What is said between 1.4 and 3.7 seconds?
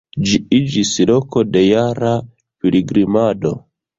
de jara pilgrimado.